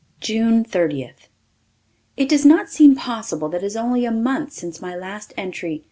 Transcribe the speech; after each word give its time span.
June 0.19 0.63
Thirtieth. 0.63 1.27
It 2.17 2.27
does 2.27 2.43
not 2.43 2.69
seem 2.71 2.95
possible 2.95 3.49
that 3.49 3.61
it 3.61 3.67
is 3.67 3.77
only 3.77 4.03
a 4.03 4.09
month 4.11 4.51
since 4.51 4.81
my 4.81 4.95
last 4.95 5.31
entry. 5.37 5.79